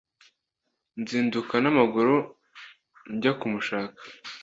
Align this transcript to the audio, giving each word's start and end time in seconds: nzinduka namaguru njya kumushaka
nzinduka 1.01 1.53
namaguru 1.63 2.15
njya 3.13 3.31
kumushaka 3.39 3.99